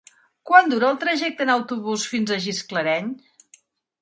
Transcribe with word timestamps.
Quant 0.51 0.71
dura 0.71 0.87
el 0.93 0.97
trajecte 1.03 1.45
en 1.47 1.51
autobús 1.57 2.07
fins 2.15 2.33
a 2.33 2.41
Gisclareny? 2.47 3.13